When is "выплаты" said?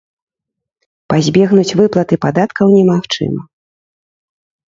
1.81-2.15